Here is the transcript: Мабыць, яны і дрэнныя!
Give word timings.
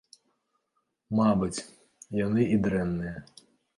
Мабыць, 1.19 1.65
яны 2.25 2.41
і 2.57 2.59
дрэнныя! 2.65 3.15